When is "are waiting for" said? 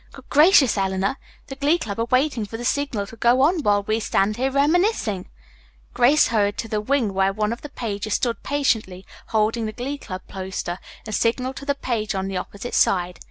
1.99-2.57